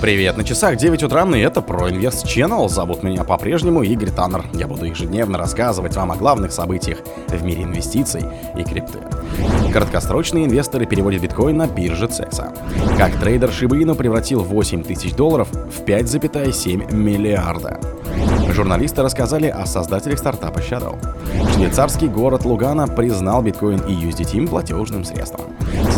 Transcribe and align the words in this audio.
Привет, 0.00 0.38
на 0.38 0.44
часах 0.44 0.76
9 0.76 1.02
утра, 1.02 1.24
и 1.36 1.40
это 1.40 1.60
ProInvest 1.60 2.24
Channel. 2.24 2.66
Зовут 2.70 3.02
меня 3.02 3.22
по-прежнему 3.22 3.82
Игорь 3.82 4.08
Таннер. 4.08 4.46
Я 4.54 4.66
буду 4.66 4.86
ежедневно 4.86 5.36
рассказывать 5.36 5.94
вам 5.94 6.10
о 6.10 6.16
главных 6.16 6.52
событиях 6.52 7.00
в 7.28 7.44
мире 7.44 7.64
инвестиций 7.64 8.22
и 8.56 8.64
крипты. 8.64 9.00
Краткосрочные 9.70 10.46
инвесторы 10.46 10.86
переводят 10.86 11.20
биткоин 11.20 11.58
на 11.58 11.66
бирже 11.66 12.06
CEXA. 12.06 12.96
Как 12.96 13.14
трейдер 13.20 13.50
Inu 13.50 13.94
превратил 13.94 14.40
8 14.40 14.84
тысяч 14.84 15.12
долларов 15.14 15.48
в 15.52 15.82
5,7 15.82 16.94
миллиарда. 16.94 17.78
Журналисты 18.54 19.02
рассказали 19.02 19.48
о 19.48 19.66
создателях 19.66 20.18
стартапа 20.18 20.60
Shadow. 20.60 20.98
Швейцарский 21.54 22.08
город 22.08 22.46
Лугана 22.46 22.88
признал 22.88 23.42
биткоин 23.42 23.80
и 23.80 23.92
USDT 23.92 24.48
платежным 24.48 25.04
средством. 25.04 25.49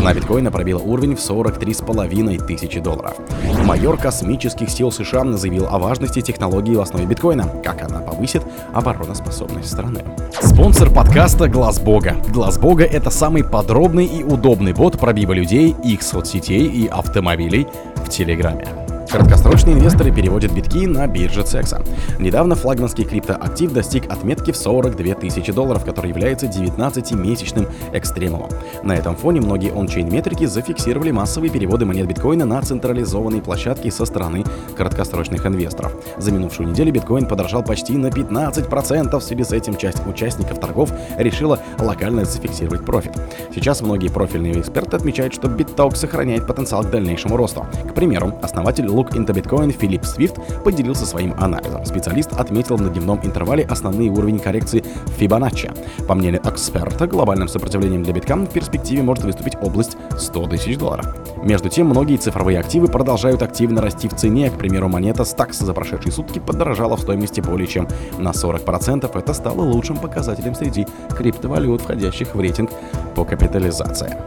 Цена 0.03 0.13
биткоина 0.15 0.51
пробила 0.51 0.79
уровень 0.79 1.15
в 1.15 1.19
43,5 1.19 2.45
тысячи 2.45 2.81
долларов. 2.81 3.15
Майор 3.63 3.97
космических 3.97 4.69
сил 4.69 4.91
США 4.91 5.23
заявил 5.37 5.65
о 5.67 5.79
важности 5.79 6.19
технологии 6.19 6.75
в 6.75 6.81
основе 6.81 7.05
биткоина, 7.05 7.47
как 7.63 7.83
она 7.83 7.99
повысит 7.99 8.43
обороноспособность 8.73 9.71
страны. 9.71 10.03
Спонсор 10.41 10.93
подкаста 10.93 11.47
Глаз 11.47 11.79
Бога. 11.79 12.17
Глаз 12.33 12.57
Бога 12.59 12.83
это 12.83 13.09
самый 13.09 13.45
подробный 13.45 14.05
и 14.05 14.25
удобный 14.25 14.73
бот 14.73 14.99
пробива 14.99 15.31
людей, 15.31 15.73
их 15.85 16.03
соцсетей 16.03 16.67
и 16.67 16.87
автомобилей 16.87 17.65
в 17.95 18.09
Телеграме. 18.09 18.82
Краткосрочные 19.13 19.75
инвесторы 19.75 20.11
переводят 20.11 20.51
битки 20.53 20.87
на 20.87 21.05
бирже 21.05 21.43
Цекса. 21.43 21.83
Недавно 22.17 22.55
флагманский 22.55 23.03
криптоактив 23.03 23.71
достиг 23.71 24.11
отметки 24.11 24.49
в 24.51 24.57
42 24.57 25.13
тысячи 25.13 25.51
долларов, 25.51 25.85
который 25.85 26.07
является 26.09 26.47
19-месячным 26.47 27.69
экстремумом. 27.93 28.49
На 28.81 28.93
этом 28.93 29.15
фоне 29.15 29.39
многие 29.41 29.71
ончейн-метрики 29.71 30.45
зафиксировали 30.45 31.11
массовые 31.11 31.51
переводы 31.51 31.85
монет 31.85 32.07
биткоина 32.07 32.45
на 32.45 32.59
централизованные 32.63 33.43
площадки 33.43 33.91
со 33.91 34.05
стороны 34.05 34.45
краткосрочных 34.75 35.45
инвесторов. 35.45 35.93
За 36.17 36.31
минувшую 36.31 36.69
неделю 36.69 36.91
биткоин 36.91 37.27
подорожал 37.27 37.61
почти 37.61 37.95
на 37.95 38.07
15%. 38.07 39.19
В 39.19 39.23
связи 39.23 39.43
с 39.43 39.51
этим 39.51 39.75
часть 39.75 40.07
участников 40.07 40.59
торгов 40.59 40.91
решила 41.19 41.59
локально 41.77 42.25
зафиксировать 42.25 42.83
профит. 42.83 43.11
Сейчас 43.53 43.81
многие 43.81 44.07
профильные 44.07 44.59
эксперты 44.59 44.97
отмечают, 44.97 45.35
что 45.35 45.49
битток 45.49 45.97
сохраняет 45.97 46.47
потенциал 46.47 46.81
к 46.81 46.89
дальнейшему 46.89 47.37
росту. 47.37 47.67
К 47.87 47.93
примеру, 47.93 48.33
основатель 48.41 48.89
Into 49.11 49.33
Bitcoin 49.33 49.71
Филипп 49.71 50.05
Свифт 50.05 50.35
поделился 50.63 51.05
своим 51.05 51.33
анализом. 51.37 51.85
Специалист 51.85 52.33
отметил 52.33 52.77
на 52.77 52.89
дневном 52.89 53.19
интервале 53.23 53.65
основные 53.65 54.09
уровень 54.09 54.39
коррекции 54.39 54.83
Фибоначчи. 55.17 55.71
По 56.07 56.15
мнению 56.15 56.41
эксперта, 56.43 57.07
глобальным 57.07 57.47
сопротивлением 57.47 58.03
для 58.03 58.13
битка 58.13 58.35
в 58.35 58.47
перспективе 58.47 59.03
может 59.03 59.23
выступить 59.23 59.55
область 59.61 59.97
100 60.17 60.47
тысяч 60.47 60.77
долларов. 60.77 61.32
Между 61.43 61.67
тем, 61.67 61.87
многие 61.87 62.15
цифровые 62.15 62.57
активы 62.57 62.87
продолжают 62.87 63.41
активно 63.41 63.81
расти 63.81 64.07
в 64.07 64.15
цене. 64.15 64.49
К 64.49 64.57
примеру, 64.57 64.87
монета 64.87 65.23
Stax 65.23 65.65
за 65.65 65.73
прошедшие 65.73 66.13
сутки 66.13 66.39
подорожала 66.39 66.95
в 66.95 67.01
стоимости 67.01 67.41
более 67.41 67.67
чем 67.67 67.85
на 68.17 68.29
40%. 68.29 69.11
Это 69.13 69.33
стало 69.33 69.61
лучшим 69.61 69.97
показателем 69.97 70.55
среди 70.55 70.87
криптовалют, 71.17 71.81
входящих 71.81 72.33
в 72.33 72.39
рейтинг 72.39 72.71
по 73.13 73.25
капитализации. 73.25 74.17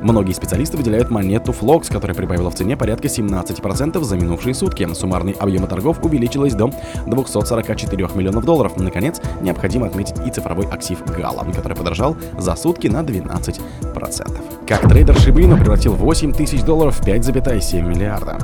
Многие 0.00 0.32
специалисты 0.32 0.76
выделяют 0.76 1.10
монету 1.10 1.52
Flox, 1.52 1.92
которая 1.92 2.16
прибавила 2.16 2.50
в 2.50 2.54
цене 2.54 2.76
порядка 2.76 3.06
17% 3.06 4.02
за 4.02 4.16
минувшие 4.16 4.54
сутки. 4.54 4.88
Суммарный 4.94 5.32
объем 5.32 5.66
торгов 5.68 6.04
увеличилась 6.04 6.54
до 6.54 6.70
244 7.06 8.08
миллионов 8.14 8.44
долларов. 8.44 8.76
Наконец, 8.76 9.20
необходимо 9.40 9.86
отметить 9.86 10.16
и 10.26 10.30
цифровой 10.30 10.66
актив 10.66 11.00
Gala, 11.02 11.54
который 11.54 11.76
подорожал 11.76 12.16
за 12.36 12.56
сутки 12.56 12.88
на 12.88 13.02
12%. 13.02 13.60
Как 14.66 14.88
трейдер 14.88 15.14
Inu 15.14 15.60
превратил 15.60 15.94
8 15.94 16.32
тысяч 16.32 16.63
долларов 16.64 16.96
в 16.96 17.06
5,7 17.06 17.82
миллиарда. 17.82 18.38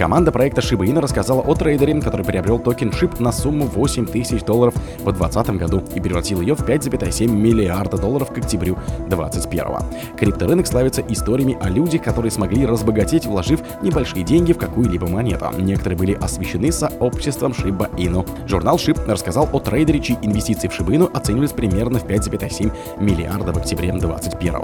Команда 0.00 0.32
проекта 0.32 0.62
Shiba 0.62 0.86
Inu 0.86 1.00
рассказала 1.00 1.42
о 1.42 1.54
трейдере, 1.54 2.00
который 2.00 2.24
приобрел 2.24 2.58
токен 2.58 2.88
SHIB 2.88 3.22
на 3.22 3.32
сумму 3.32 3.66
8 3.66 4.06
тысяч 4.06 4.42
долларов 4.42 4.72
в 5.00 5.12
2020 5.12 5.50
году 5.58 5.82
и 5.94 6.00
превратил 6.00 6.40
ее 6.40 6.54
в 6.54 6.62
5,7 6.62 7.28
миллиарда 7.28 7.98
долларов 7.98 8.32
к 8.32 8.38
октябрю 8.38 8.78
2021. 9.08 10.16
Крипторынок 10.16 10.66
славится 10.66 11.02
историями 11.06 11.58
о 11.60 11.68
людях, 11.68 12.02
которые 12.02 12.30
смогли 12.30 12.64
разбогатеть, 12.64 13.26
вложив 13.26 13.60
небольшие 13.82 14.24
деньги 14.24 14.54
в 14.54 14.58
какую-либо 14.58 15.06
монету. 15.06 15.50
Некоторые 15.58 15.98
были 15.98 16.14
освещены 16.14 16.72
сообществом 16.72 17.52
Shiba 17.52 17.94
Inu. 17.96 18.26
Журнал 18.48 18.76
SHIB 18.76 19.04
рассказал 19.06 19.50
о 19.52 19.58
трейдере, 19.58 20.00
чьи 20.00 20.16
инвестиции 20.22 20.68
в 20.68 20.80
Shiba 20.80 20.96
Inu 20.96 21.12
оценивались 21.12 21.52
примерно 21.52 21.98
в 21.98 22.06
5,7 22.06 22.72
миллиарда 22.98 23.52
в 23.52 23.58
октябре 23.58 23.92
2021. 23.92 24.54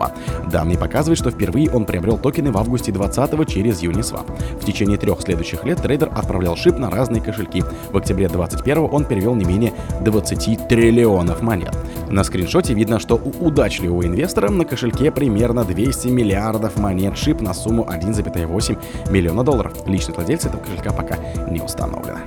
Данные 0.50 0.78
показывают, 0.78 1.18
что 1.18 1.30
впервые 1.30 1.70
он 1.70 1.84
приобрел 1.84 2.16
токены 2.16 2.52
в 2.52 2.56
августе 2.56 2.75
2020 2.82 3.48
через 3.48 3.82
Uniswap. 3.82 4.26
В 4.60 4.64
течение 4.64 4.98
трех 4.98 5.20
следующих 5.20 5.64
лет 5.64 5.82
трейдер 5.82 6.10
отправлял 6.14 6.56
шип 6.56 6.78
на 6.78 6.90
разные 6.90 7.22
кошельки. 7.22 7.62
В 7.90 7.96
октябре 7.96 8.28
2021 8.28 8.88
он 8.90 9.04
перевел 9.04 9.34
не 9.34 9.44
менее 9.44 9.72
20 10.02 10.68
триллионов 10.68 11.42
монет. 11.42 11.76
На 12.08 12.22
скриншоте 12.24 12.72
видно, 12.74 12.98
что 13.00 13.16
у 13.16 13.46
удачливого 13.46 14.06
инвестора 14.06 14.50
на 14.50 14.64
кошельке 14.64 15.10
примерно 15.10 15.64
200 15.64 16.08
миллиардов 16.08 16.76
монет 16.76 17.16
шип 17.18 17.40
на 17.40 17.52
сумму 17.52 17.84
1,8 17.90 19.10
миллиона 19.10 19.42
долларов. 19.42 19.72
Личный 19.86 20.14
владелец 20.14 20.46
этого 20.46 20.60
кошелька 20.60 20.92
пока 20.92 21.16
не 21.50 21.60
установлено. 21.60 22.18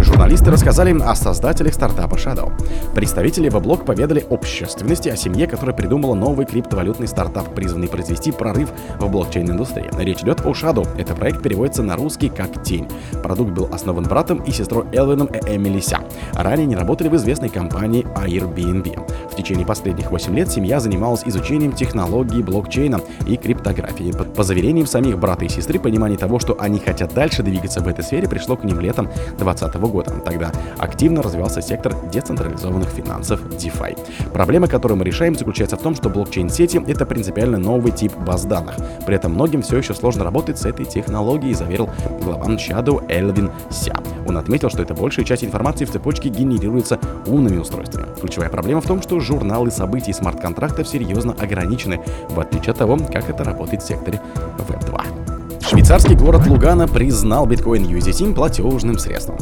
Журналисты 0.00 0.50
рассказали 0.50 0.96
о 1.00 1.14
создателях 1.14 1.74
стартапа 1.74 2.14
Shadow. 2.14 2.52
Представители 2.94 3.48
Веблог 3.48 3.84
поведали 3.84 4.24
общественности 4.30 5.08
о 5.08 5.16
семье, 5.16 5.46
которая 5.46 5.74
придумала 5.74 6.14
новый 6.14 6.46
криптовалютный 6.46 7.08
стартап, 7.08 7.54
призванный 7.54 7.88
произвести 7.88 8.32
прорыв 8.32 8.70
в 8.98 9.08
блокчейн-индустрии. 9.08 9.90
Речь 9.98 10.22
идет 10.22 10.40
о 10.46 10.52
Shadow. 10.52 10.86
Это 10.96 11.14
проект 11.14 11.42
переводится 11.42 11.82
на 11.82 11.96
русский 11.96 12.28
как 12.28 12.62
«Тень». 12.62 12.88
Продукт 13.22 13.50
был 13.50 13.68
основан 13.72 14.04
братом 14.04 14.38
и 14.38 14.52
сестрой 14.52 14.84
Элвином 14.92 15.26
и 15.26 15.56
Эмили 15.56 15.80
Ся. 15.80 16.00
Ранее 16.34 16.64
они 16.64 16.76
работали 16.76 17.08
в 17.08 17.16
известной 17.16 17.48
компании 17.48 18.06
Airbnb. 18.16 19.07
В 19.30 19.36
течение 19.36 19.66
последних 19.66 20.10
8 20.10 20.34
лет 20.34 20.50
семья 20.50 20.80
занималась 20.80 21.22
изучением 21.24 21.72
технологий 21.72 22.42
блокчейна 22.42 23.00
и 23.26 23.36
криптографии. 23.36 24.12
По 24.34 24.42
заверениям 24.42 24.86
самих 24.86 25.18
брата 25.18 25.44
и 25.44 25.48
сестры, 25.48 25.78
понимание 25.78 26.18
того, 26.18 26.38
что 26.38 26.56
они 26.58 26.78
хотят 26.78 27.14
дальше 27.14 27.42
двигаться 27.42 27.80
в 27.80 27.88
этой 27.88 28.04
сфере, 28.04 28.28
пришло 28.28 28.56
к 28.56 28.64
ним 28.64 28.80
летом 28.80 29.06
2020 29.38 29.74
года. 29.76 30.10
Тогда 30.24 30.52
активно 30.78 31.22
развивался 31.22 31.62
сектор 31.62 31.94
децентрализованных 32.10 32.88
финансов 32.88 33.40
DeFi. 33.42 33.98
Проблема, 34.32 34.66
которую 34.66 34.98
мы 34.98 35.04
решаем, 35.04 35.36
заключается 35.36 35.76
в 35.76 35.82
том, 35.82 35.94
что 35.94 36.08
блокчейн-сети— 36.08 36.82
это 36.86 37.06
принципиально 37.06 37.58
новый 37.58 37.92
тип 37.92 38.16
баз 38.16 38.44
данных. 38.44 38.76
При 39.06 39.14
этом 39.14 39.34
многим 39.34 39.62
все 39.62 39.78
еще 39.78 39.94
сложно 39.94 40.24
работать 40.24 40.58
с 40.58 40.66
этой 40.66 40.84
технологией, 40.84 41.54
заверил 41.54 41.88
глава 42.22 42.46
Shadow 42.46 43.04
Элвин 43.08 43.50
Ся. 43.70 43.94
Он 44.28 44.36
отметил, 44.36 44.68
что 44.68 44.82
это 44.82 44.94
большая 44.94 45.24
часть 45.24 45.42
информации 45.42 45.86
в 45.86 45.90
цепочке 45.90 46.28
генерируется 46.28 47.00
умными 47.26 47.56
устройствами. 47.56 48.06
Ключевая 48.20 48.50
проблема 48.50 48.82
в 48.82 48.86
том, 48.86 49.00
что 49.00 49.18
журналы 49.20 49.70
событий 49.70 50.12
смарт-контрактов 50.12 50.86
серьезно 50.86 51.32
ограничены, 51.32 52.00
в 52.28 52.38
отличие 52.38 52.72
от 52.72 52.78
того, 52.78 52.98
как 52.98 53.30
это 53.30 53.42
работает 53.42 53.82
в 53.82 53.86
секторе 53.86 54.20
Web2. 54.68 55.62
Швейцарский 55.62 56.14
город 56.14 56.46
Лугана 56.46 56.86
признал 56.86 57.46
биткоин 57.46 57.84
USDT 57.84 58.34
платежным 58.34 58.98
средством. 58.98 59.38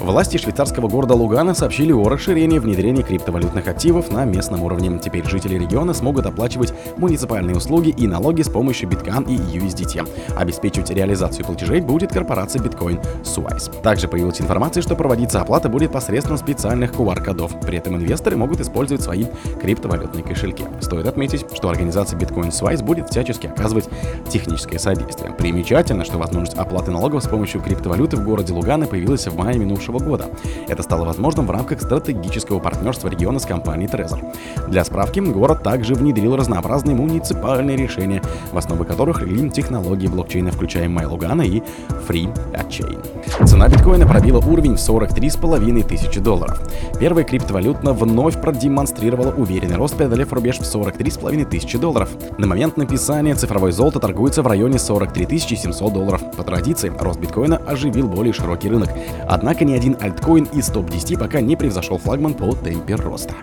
Власти 0.00 0.36
швейцарского 0.36 0.88
города 0.88 1.14
Лугана 1.14 1.54
сообщили 1.54 1.92
о 1.92 2.08
расширении 2.08 2.60
внедрения 2.60 3.02
криптовалютных 3.02 3.66
активов 3.66 4.12
на 4.12 4.24
местном 4.24 4.62
уровне. 4.62 4.96
Теперь 5.02 5.26
жители 5.28 5.58
региона 5.58 5.92
смогут 5.92 6.24
оплачивать 6.24 6.72
муниципальные 6.96 7.56
услуги 7.56 7.90
и 7.90 8.06
налоги 8.06 8.42
с 8.42 8.48
помощью 8.48 8.88
биткан 8.88 9.24
и 9.24 9.36
USDT. 9.36 10.08
Обеспечивать 10.36 10.90
реализацию 10.90 11.44
платежей 11.44 11.80
будет 11.80 12.12
корпорация 12.12 12.62
Bitcoin 12.62 13.04
Suisse. 13.24 13.82
Также 13.82 14.06
появилась 14.06 14.40
информация, 14.40 14.82
что 14.82 14.94
проводиться 14.94 15.40
оплата 15.40 15.68
будет 15.68 15.92
посредством 15.92 16.38
специальных 16.38 16.92
QR-кодов. 16.92 17.58
При 17.60 17.78
этом 17.78 17.96
инвесторы 17.96 18.36
могут 18.36 18.60
использовать 18.60 19.02
свои 19.02 19.26
криптовалютные 19.60 20.22
кошельки. 20.22 20.64
Стоит 20.80 21.08
отметить, 21.08 21.44
что 21.52 21.68
организация 21.68 22.18
Bitcoin 22.18 22.50
Suisse 22.50 22.84
будет 22.84 23.10
всячески 23.10 23.48
оказывать 23.48 23.88
техническое 24.28 24.78
содействие. 24.78 25.32
Примечательно, 25.32 26.04
что 26.04 26.18
возможность 26.18 26.56
оплаты 26.56 26.92
налогов 26.92 27.24
с 27.24 27.28
помощью 27.28 27.60
криптовалюты 27.60 28.16
в 28.16 28.24
городе 28.24 28.52
Лугана 28.52 28.86
появилась 28.86 29.26
в 29.26 29.36
мае 29.36 29.58
минувшего 29.58 29.97
года. 29.98 30.26
Это 30.68 30.82
стало 30.82 31.04
возможным 31.04 31.46
в 31.46 31.50
рамках 31.50 31.80
стратегического 31.80 32.58
партнерства 32.58 33.08
региона 33.08 33.38
с 33.38 33.46
компанией 33.46 33.88
Trezor. 33.88 34.24
Для 34.68 34.84
справки, 34.84 35.20
город 35.20 35.62
также 35.62 35.94
внедрил 35.94 36.36
разнообразные 36.36 36.96
муниципальные 36.96 37.76
решения, 37.76 38.22
в 38.52 38.58
основу 38.58 38.84
которых 38.84 39.22
легли 39.22 39.50
технологии 39.50 40.06
блокчейна, 40.06 40.50
включая 40.50 40.88
MyLugana 40.88 41.46
и 41.46 41.62
Free 42.08 42.32
Chain. 42.68 43.17
Цена 43.46 43.68
биткоина 43.68 44.06
пробила 44.06 44.38
уровень 44.38 44.76
в 44.76 44.78
43,5 44.78 45.86
тысячи 45.86 46.20
долларов. 46.20 46.60
Первая 46.98 47.24
криптовалютна 47.24 47.92
вновь 47.92 48.40
продемонстрировала 48.40 49.32
уверенный 49.32 49.76
рост, 49.76 49.96
преодолев 49.96 50.32
рубеж 50.32 50.58
в 50.58 50.62
43,5 50.62 51.44
тысячи 51.44 51.78
долларов. 51.78 52.08
На 52.36 52.46
момент 52.46 52.76
написания 52.76 53.34
цифровое 53.34 53.70
золото 53.70 54.00
торгуется 54.00 54.42
в 54.42 54.46
районе 54.46 54.78
43 54.78 55.38
700 55.38 55.92
долларов. 55.92 56.20
По 56.36 56.42
традиции, 56.42 56.92
рост 56.98 57.20
биткоина 57.20 57.58
оживил 57.58 58.08
более 58.08 58.32
широкий 58.32 58.68
рынок. 58.68 58.90
Однако 59.28 59.64
ни 59.64 59.72
один 59.72 59.96
альткоин 60.00 60.44
из 60.52 60.66
топ-10 60.66 61.18
пока 61.18 61.40
не 61.40 61.56
превзошел 61.56 61.98
флагман 61.98 62.34
по 62.34 62.52
темпе 62.52 62.96
роста. 62.96 63.34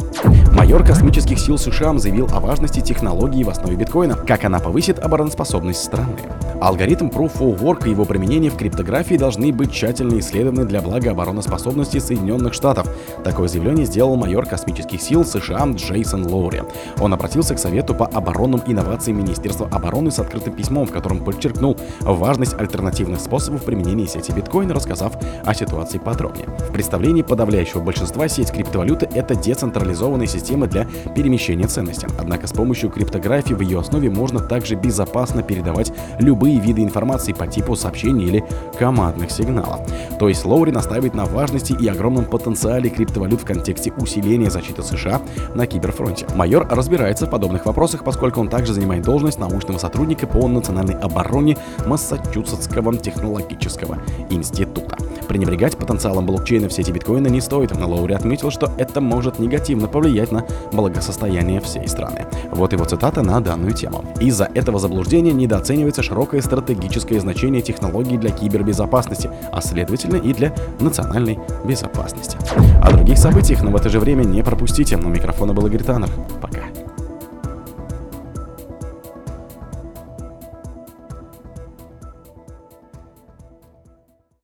Майор 0.52 0.86
космических 0.86 1.40
сил 1.40 1.58
США 1.58 1.98
заявил 1.98 2.28
о 2.34 2.40
важности 2.40 2.82
технологии 2.82 3.44
в 3.44 3.50
основе 3.50 3.76
биткоина, 3.76 4.16
как 4.16 4.44
она 4.44 4.60
повысит 4.60 5.00
обороноспособность 5.00 5.84
страны. 5.84 6.16
Алгоритм 6.62 7.08
Proof 7.08 7.40
of 7.40 7.60
Work 7.60 7.86
и 7.86 7.92
его 7.92 8.06
применение 8.06 8.50
в 8.50 8.56
криптографии 8.56 9.16
должны 9.16 9.52
быть 9.52 9.72
тщательно 9.72 10.18
исследованы 10.20 10.66
для 10.66 10.82
блага 10.82 11.12
обороноспособности 11.12 12.00
Соединенных 12.00 12.54
Штатов. 12.54 12.88
Такое 13.24 13.48
заявление 13.48 13.86
сделал 13.86 14.16
майор 14.16 14.46
космических 14.46 15.02
сил 15.02 15.26
США 15.26 15.66
Джейсон 15.74 16.26
Лоури. 16.26 16.64
Он 17.00 17.14
обратился 17.14 17.56
к 17.56 17.60
Совету 17.60 17.94
по 17.94 18.06
оборонным 18.06 18.62
инновациям 18.66 19.18
Министерства 19.18 19.68
обороны 19.68 20.12
с 20.12 20.20
открытым 20.20 20.54
письмом, 20.54 20.88
в 20.88 20.92
котором 20.92 21.24
подчеркнул 21.24 21.78
важность 22.02 22.54
альтернативных 22.54 23.20
способов 23.20 23.64
применения 23.64 24.08
сети 24.08 24.32
биткоин, 24.32 24.72
рассказав 24.72 25.14
о 25.44 25.54
ситуации 25.54 25.98
подробнее. 25.98 26.48
В 26.48 26.72
представлении 26.72 27.22
подавляющего 27.22 27.82
большинства 27.82 28.28
сеть 28.28 28.52
криптовалюты— 28.52 29.10
это 29.14 29.36
децентрализованная 29.36 30.28
система 30.28 30.68
для 30.68 30.88
перемещения 31.16 31.68
ценностей. 31.68 32.08
Однако 32.18 32.48
с 32.48 32.54
помощью 32.54 32.90
криптографии 32.90 33.54
в 33.54 33.62
ее 33.62 33.80
основе 33.80 34.10
можно 34.10 34.40
также 34.40 34.76
безопасно 34.76 35.44
передавать 35.44 35.92
любые 36.20 36.45
виды 36.52 36.82
информации 36.82 37.34
по 37.34 37.48
типу 37.48 37.76
сообщений 37.76 38.26
или 38.26 38.44
командных 38.78 39.32
сигналов. 39.32 39.82
То 40.20 40.30
есть 40.30 40.46
Лоури 40.46 40.72
настаивает 40.72 41.14
на 41.14 41.26
важности 41.26 41.74
и 41.74 41.88
огромном 41.88 42.26
потенциале 42.26 42.90
криптовалют 42.90 43.42
в 43.42 43.46
контексте 43.46 43.92
усиления 43.98 44.50
защиты 44.50 44.84
США 44.84 45.22
на 45.54 45.68
киберфронте. 45.68 46.26
Майор 46.36 46.68
разбирается 46.70 47.26
в 47.26 47.30
подобных 47.30 47.66
вопросах, 47.66 48.04
поскольку 48.04 48.40
он 48.40 48.50
также 48.50 48.74
занимает 48.74 49.04
должность 49.04 49.40
научного 49.40 49.78
сотрудника 49.78 50.28
по 50.28 50.48
национальной 50.48 50.96
обороне 50.96 51.58
Массачусетского 51.86 52.96
технологического 52.98 53.98
института. 54.30 54.98
Пренебрегать 55.28 55.78
потенциалом 55.78 56.26
блокчейна 56.26 56.70
в 56.70 56.74
сети 56.74 56.92
биткоина 56.92 57.28
не 57.28 57.42
стоит, 57.42 57.76
но 57.78 57.90
Лоури 57.90 58.14
отметил, 58.14 58.52
что 58.52 58.72
это 58.78 59.02
может 59.02 59.40
негативно 59.40 59.88
повлиять 59.88 60.32
на 60.32 60.46
благосостояние 60.72 61.62
всей 61.62 61.88
страны. 61.88 62.26
Вот 62.52 62.74
его 62.74 62.86
цитата 62.86 63.22
на 63.22 63.40
данную 63.40 63.74
тему. 63.74 64.04
Из-за 64.20 64.46
этого 64.54 64.80
заблуждения 64.80 65.34
недооценивается 65.34 66.04
широкое 66.36 66.42
стратегическое 66.42 67.20
значение 67.20 67.62
технологий 67.62 68.18
для 68.18 68.32
кибербезопасности, 68.32 69.30
а 69.52 69.62
следовательно 69.62 70.18
и 70.18 70.34
для 70.34 70.54
национальной 70.80 71.40
безопасности. 71.66 72.38
О 72.82 72.92
других 72.92 73.18
событиях, 73.18 73.62
но 73.62 73.72
в 73.72 73.76
это 73.76 73.90
же 73.90 74.00
время 74.00 74.24
не 74.24 74.44
пропустите. 74.44 74.98
У 74.98 75.10
микрофона 75.10 75.54
был 75.54 75.68
Игорь 75.68 75.84
Таннер. 75.84 76.10